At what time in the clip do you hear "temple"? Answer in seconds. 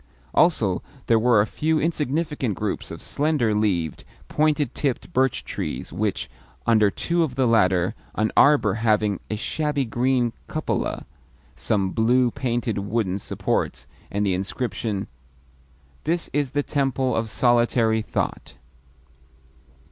16.63-17.15